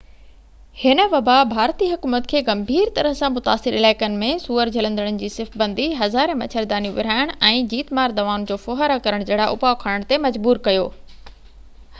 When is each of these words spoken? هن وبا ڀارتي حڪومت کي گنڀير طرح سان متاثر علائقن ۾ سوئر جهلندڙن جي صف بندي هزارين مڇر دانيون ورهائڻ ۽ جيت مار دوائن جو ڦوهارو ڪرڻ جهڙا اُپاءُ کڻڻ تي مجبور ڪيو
هن 0.83 1.01
وبا 1.15 1.33
ڀارتي 1.49 1.89
حڪومت 1.91 2.29
کي 2.31 2.39
گنڀير 2.47 2.87
طرح 2.95 3.13
سان 3.19 3.35
متاثر 3.35 3.77
علائقن 3.81 4.15
۾ 4.23 4.31
سوئر 4.47 4.71
جهلندڙن 4.79 5.21
جي 5.25 5.29
صف 5.35 5.53
بندي 5.65 5.87
هزارين 6.01 6.41
مڇر 6.41 6.69
دانيون 6.73 6.97
ورهائڻ 6.97 7.35
۽ 7.53 7.63
جيت 7.77 7.95
مار 8.01 8.17
دوائن 8.23 8.49
جو 8.55 8.61
ڦوهارو 8.67 8.99
ڪرڻ 9.09 9.29
جهڙا 9.31 9.49
اُپاءُ 9.57 9.81
کڻڻ 9.87 10.11
تي 10.13 10.23
مجبور 10.27 10.65
ڪيو 10.69 10.93